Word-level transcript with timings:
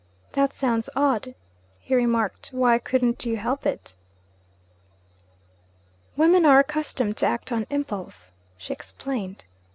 'That 0.31 0.51
sounds 0.51 0.89
odd,' 0.95 1.35
he 1.77 1.93
remarked. 1.93 2.49
'Why 2.51 2.79
couldn't 2.79 3.23
you 3.23 3.37
help 3.37 3.67
it?' 3.67 3.93
'Women 6.17 6.43
are 6.43 6.57
accustomed 6.57 7.17
to 7.17 7.27
act 7.27 7.51
on 7.51 7.67
impulse,' 7.69 8.31
she 8.57 8.73
explained. 8.73 9.45